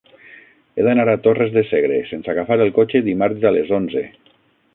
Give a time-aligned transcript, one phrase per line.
[0.79, 4.07] He d'anar a Torres de Segre sense agafar el cotxe dimarts a les onze.